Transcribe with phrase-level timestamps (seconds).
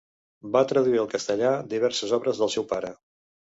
[0.55, 2.95] Va traduir al castellà diverses obres del seu pare.